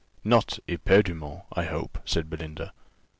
"Not 0.23 0.57
éperdument, 0.67 1.43
I 1.53 1.65
hope," 1.65 1.99
said 2.05 2.27
Belinda. 2.27 2.73